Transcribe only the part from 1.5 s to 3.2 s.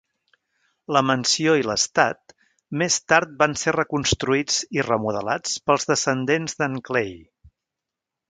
i l'estat, més